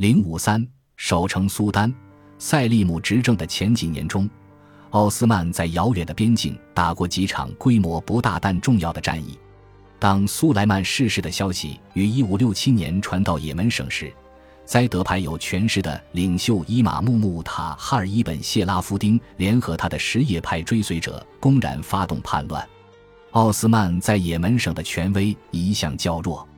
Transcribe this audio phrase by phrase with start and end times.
[0.00, 1.92] 零五三，守城苏丹，
[2.38, 4.26] 塞利姆执政的前几年中，
[4.92, 9.38] 奥斯曼在遥远的边境打过几场规模不大但重要的战役。
[9.98, 14.10] 当苏莱曼逝世的消息于一五六七年传到也门省时，
[14.64, 22.66] 栽德派有权势的领袖伊玛目穆塔哈尔伊本谢拉夫丁联合他的什叶派追随者，公然发动叛乱。
[23.32, 26.48] 奥斯曼在也门省的权威一向较弱，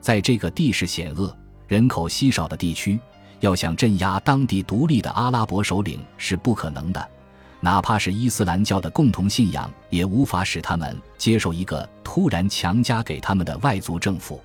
[0.00, 1.36] 在这个地势险恶。
[1.66, 2.98] 人口稀少的地区，
[3.40, 7.08] 要想镇压当地独立的阿拉伯首领是不可能的，
[7.60, 14.40] 哪怕是伊斯兰教的共同信仰，也无法使他们接受一个突然强加给他们的外族政府。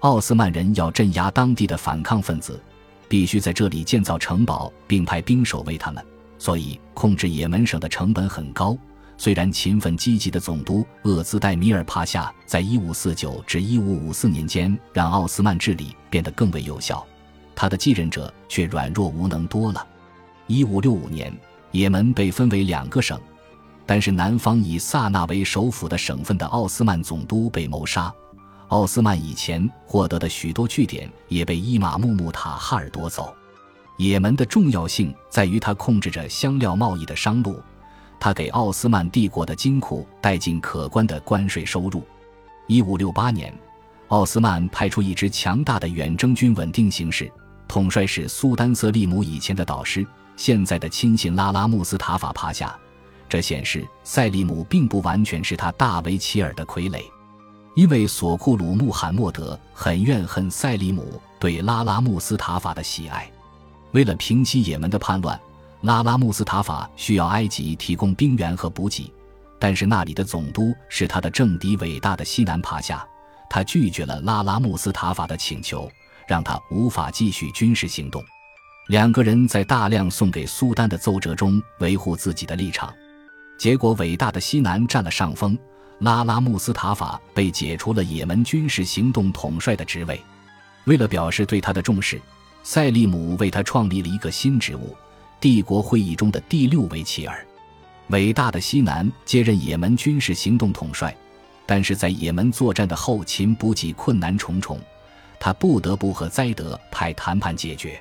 [0.00, 2.60] 奥斯曼人要镇压当地的反抗分子，
[3.08, 6.04] 必须在这里建造城堡，并派兵守卫他们，
[6.38, 8.76] 所以控制也门省的成本很高。
[9.20, 17.04] 虽然勤奋积极的总督厄兹代米尔帕夏在1549至1554年间让奥斯曼治理变得更为有效，
[17.54, 19.84] 他的继任者却软弱无能多了。
[20.46, 21.36] 1565年，
[21.72, 23.20] 也门被分为两个省，
[23.84, 28.14] 但是南方以萨那为首府的省份的奥斯曼总督被谋杀，
[28.68, 33.34] 奥斯曼以前获得的许多据点也被伊玛目穆塔哈尔夺走。
[33.96, 37.60] 也门的重要性在于它控制着香料贸易的商路。
[38.20, 42.02] 他给奥斯曼帝国的金库带进可观的关税收入。
[42.66, 43.52] 一五六八年，
[44.08, 47.30] 奥斯曼派出一支强大的远征军稳定形势，
[47.66, 52.76] 统帅是苏丹瑟利姆以前的导师、现在的亲信拉拉穆斯塔法帕夏。
[53.28, 57.02] 这显示塞利姆并不完全是他大维齐尔的傀儡，
[57.74, 63.30] 因为索库鲁穆罕默德很怨恨塞利姆对拉拉穆斯塔法的喜爱。
[63.92, 65.38] 为了平息也门的叛乱。
[65.82, 69.12] 拉拉穆斯塔法需要埃及提供兵源和补给，
[69.60, 73.06] 但是那里的总督是他的政敌伟大的西南帕夏，
[73.48, 75.88] 他拒绝了拉拉穆斯塔法的请求，
[76.26, 78.22] 让他无法继续军事行动。
[78.88, 82.92] 两个人在大量送给苏丹的奏折中维护自己的立场，
[83.56, 85.56] 结果伟大的西南占了上风，
[86.00, 90.20] 拉拉穆斯塔法被解除了也门军事行动统帅的职位。
[90.86, 92.20] 为了表示对他的重视，
[92.64, 94.96] 塞利姆为他创立了一个新职务。
[95.40, 97.46] 帝国会议中的第六维齐尔，
[98.08, 101.16] 伟大的西南接任也门军事行动统帅，
[101.64, 104.80] 但是在也门作战的后勤补给困难重重，
[105.38, 108.00] 他不得不和栽德派谈判解决。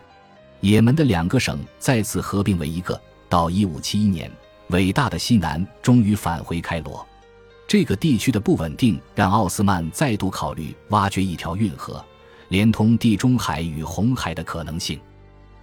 [0.62, 3.00] 也门的两个省再次合并为一个。
[3.30, 4.31] 到一五七一年，
[4.69, 7.06] 伟大的西南终于返回开罗。
[7.68, 12.04] 这个地区的不稳定让奥斯曼再度考虑挖掘一条运河，
[12.48, 15.00] 连通地中海与红海的可能性。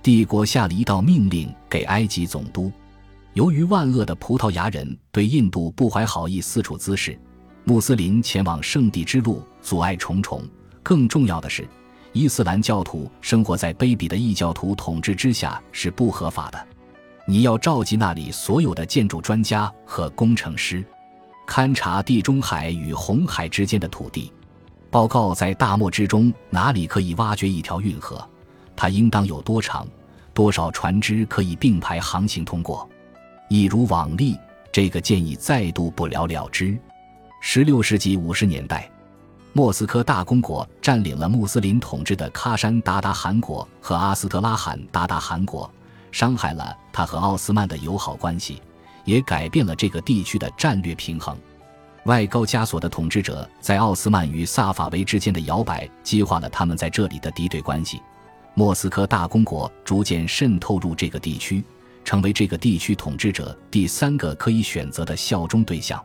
[0.05, 2.71] 帝国下了一道命令给埃及总督，
[3.33, 7.19] 由于万恶的葡萄牙人对印度不怀好意，四处滋事，
[7.65, 10.43] 穆斯林前往圣地之路阻碍重重。
[10.83, 11.67] 更重要的是，
[12.13, 16.67] 伊斯兰教徒生活在卑鄙的异教徒统治之下是不合法的。
[17.27, 20.85] 你要召集那里所有的建筑专家和工程师，
[21.49, 24.31] 勘察地中海与红海之间的土地，
[24.91, 28.23] 报告在大漠之中哪里可以挖掘一条运河。
[28.77, 29.87] 它应当有多长？
[30.33, 32.89] 多少船只可以并排航行通过？
[33.49, 34.37] 一如往例，
[34.73, 36.77] 这个建议再度不了了之。
[37.41, 38.91] 十六世纪五十年代，
[39.53, 45.71] 莫斯科大公国占领了穆斯林统治的喀山鞑靼汗国和阿斯特拉罕鞑靼汗国，
[46.11, 48.61] 伤害了他和奥斯曼的友好关系，
[49.05, 51.39] 也改变了这个地区的战略平衡。
[52.07, 58.03] 外高加索的统治者在奥斯曼与萨法维之间的摇摆，激化了他们在这里的敌对关系。
[58.57, 61.63] 莫斯科大公国逐渐渗透入这个地区，
[62.05, 66.01] 成为这个地区统治者第三个可以选择的效忠对象。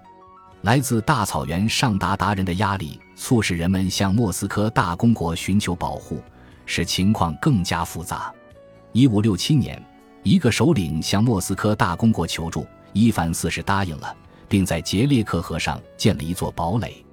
[0.64, 6.22] 来自大草原上达达人的压力，促使人们向莫斯科大公国寻求保护，
[6.66, 8.34] 使情况更加复杂。
[8.94, 9.82] 一五六七年，
[10.24, 14.18] 一个首领向莫斯科大公国求助，伊凡四世答应了，
[14.48, 17.06] 并在杰列克河上建了一座堡垒。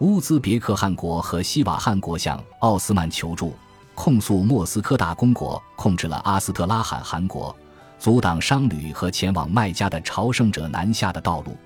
[0.00, 3.54] 乌兹别克汗国和西瓦汗国向奥斯曼求助。
[3.94, 7.54] 控诉莫斯科大公国控制了阿斯特拉罕汗国，
[7.98, 11.56] 阻挡商旅和前往麦加的朝圣者南下的道路。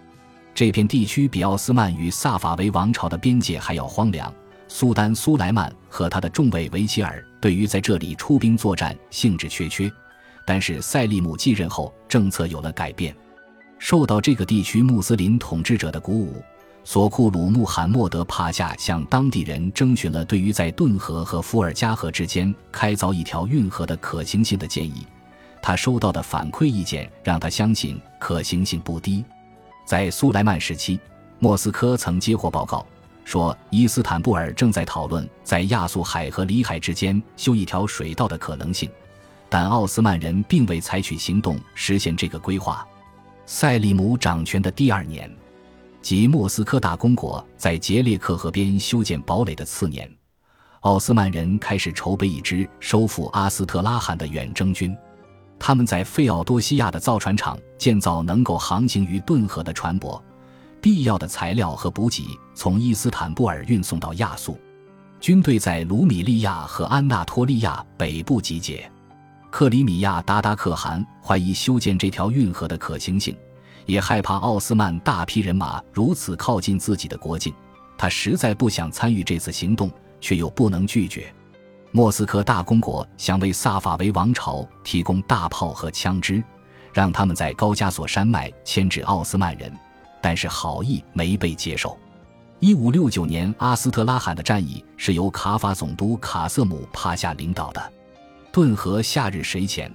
[0.54, 4.32] 这片地区比奥斯曼与萨法维王朝的边界还要荒凉。
[4.70, 9.90] 苏丹苏莱曼和他的众位维齐尔对于在这里出兵作战兴致缺缺，
[10.44, 13.16] 但是塞利姆继任后政策有了改变，
[13.78, 16.42] 受到这个地区穆斯林统治者的鼓舞。
[16.90, 25.06] 索库鲁穆罕默德帕夏向当地人征询了对于在顿河和伏尔加河之间开凿一条运河的可行性的建议，
[25.60, 29.22] 他收到的反馈意见让他相信可行性不低。
[29.84, 30.98] 在苏莱曼时期，
[31.38, 32.86] 莫斯科曾接获报告，
[33.22, 38.90] 说伊斯坦布尔正在讨论在亚速海和里海之间修一条水道的可能性，
[39.50, 42.88] 但奥斯曼人并未采取行动实现这个规划。
[43.44, 45.30] 塞利姆掌权的第二年，
[46.00, 50.10] 即莫斯科大公国在杰列克河边修建堡垒的次年，
[50.80, 54.96] 奥斯曼人开始筹备一支收复阿斯特拉罕的远征军。
[55.58, 60.20] 他们在费奥多西亚的造船厂建造能够航行于顿河的船舶。
[60.80, 62.24] 必要的材料和补给
[62.54, 64.56] 从伊斯坦布尔运送到亚速，
[65.18, 68.88] 军队在卢米利亚和安纳托利亚北部集结。
[69.50, 73.36] 克里米亚达达可汗怀疑修建这条运河的可行性，
[73.88, 77.52] 也害怕奥斯曼大批人马如此靠近自己的国境。
[77.96, 79.90] 他实在不想参与这次行动，
[80.20, 81.34] 却又不能拒绝。
[81.90, 86.44] 莫斯科大公国想为萨法维王朝提供大炮和枪支，
[86.92, 89.72] 让他们在高加索山脉牵制奥斯曼人。
[90.20, 91.96] 但是好意没被接受。
[92.58, 97.92] 一五六九年阿斯特拉罕的战役是由卡法总督卡瑟姆帕夏领导的。
[98.52, 99.90] 顿河夏日水浅，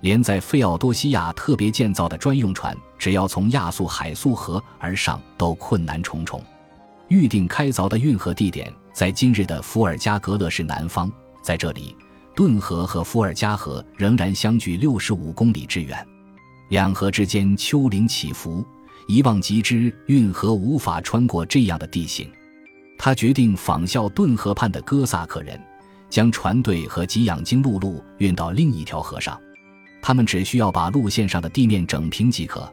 [0.00, 6.42] 连在费奥多西亚特别建造的专用船，只要从亚速海速河而上都困难重重。
[7.08, 11.10] 预定开凿的运河地点在今日的伏尔加格勒市南方，
[11.42, 11.96] 在这里，
[12.34, 16.06] 顿河和伏尔加河仍然相距六十五公里之远，
[16.68, 18.64] 两河之间丘陵起伏。
[19.06, 22.30] 一望即知，运河无法穿过这样的地形。
[22.98, 25.58] 他决定仿效顿河畔的哥萨克人，
[26.10, 29.40] 将船队和给养金陆路运到另一条河上。
[30.08, 32.66] 他们只需要把路线上的地面整平即可。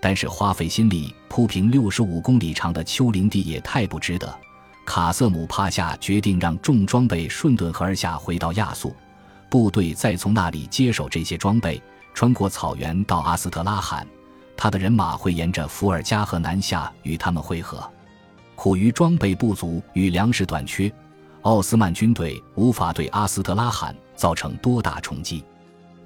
[0.00, 4.34] 但是花费心力铺平六十五公里长的丘陵地也太不值得。
[4.86, 8.96] 卡瑟姆帕夏决定让重装备顺顿河而下回到亚速，
[9.50, 11.78] 部队再从那里接手这些装备，
[12.14, 14.06] 穿过草原到阿斯特拉罕。
[14.56, 17.86] 他的人马会沿着伏尔加河南下，与他们会合。
[18.54, 20.90] 苦于装备不足与粮食短缺，
[21.42, 25.44] 奥斯曼军队无法对阿斯特拉罕造成多大冲击。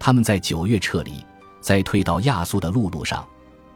[0.04, 1.24] 他们在九月撤离，
[1.60, 3.24] 在退到亚速的陆路上，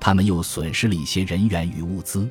[0.00, 2.28] 他们又损失了一些人员与物资。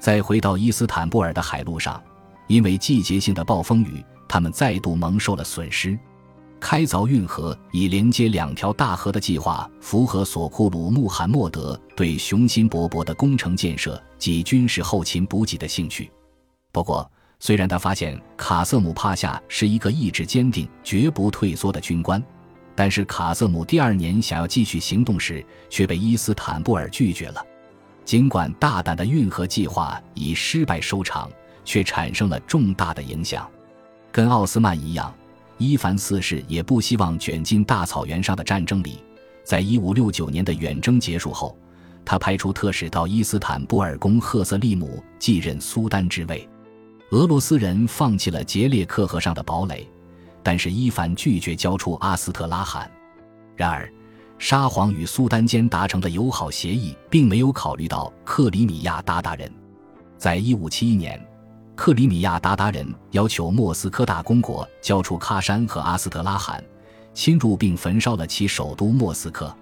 [0.00, 2.02] 在回到伊斯坦布尔的海路上，
[2.46, 5.98] 因为季节性的暴风雨，他们再度蒙受了损失。
[6.58, 16.10] 开凿运河以连接两条大河的计划符合索库鲁穆罕默德对雄心勃勃的工程建设及军事后勤补给的兴趣。
[16.72, 17.06] 不过，
[17.38, 22.22] 虽然他发现卡瑟姆帕夏是一个意志坚定、绝不退缩的军官，
[22.76, 27.44] 但是卡瑟姆第二年想要继续行动时却被伊斯坦布尔拒绝了。
[28.04, 31.28] 尽管大胆的运河计划以失败收场，
[31.64, 33.50] 却产生了重大的影响。
[34.12, 35.12] 跟奥斯曼一样。
[35.58, 39.02] 伊凡四世也不希望卷进大草原上的战争里。
[39.42, 41.56] 在一五六九年的远征结束后，
[42.04, 46.46] 他派出特使到伊斯坦布尔攻赫瑟利姆，继任苏丹之位。
[47.12, 49.88] 俄罗斯人放弃了杰列克河上的堡垒，
[50.46, 52.88] 但是伊凡拒绝交出阿斯特拉罕。
[53.56, 53.92] 然而，
[54.38, 59.52] 沙皇与苏丹间达成的友好协议并没有考虑到克里米亚鞑靼人。
[60.16, 61.20] 在一五七一年。
[61.74, 66.64] 克里米亚鞑靼人要求莫斯科大公国交出喀山和阿斯特拉罕，
[67.12, 69.54] 侵入并焚烧了其首都莫斯科。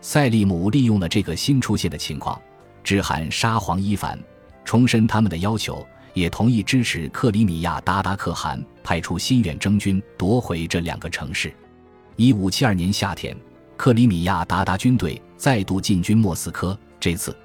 [0.00, 2.40] 塞利姆利用了这个新出现的情况，
[2.82, 4.18] 致函沙皇伊凡，
[4.64, 11.52] 重申他们的要求，也同意支持克里米亚鞑靼可汗派出新远征军夺回这两个城市。
[12.16, 13.36] 一五七二年夏天，
[13.76, 17.36] 克里米亚鞑靼军队再度进军莫斯科，这次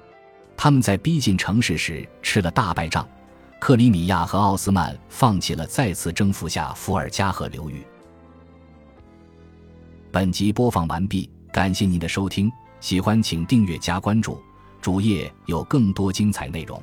[0.56, 3.08] 他们在逼近城市时吃了大败仗。
[3.60, 7.82] 克里米亚和奥斯曼放弃了再次征服下伏尔加河流域。
[10.12, 12.50] 本集播放完毕，感谢您的收听，
[12.80, 14.40] 喜欢请订阅加关注，
[14.80, 16.80] 主页有更多精彩内容。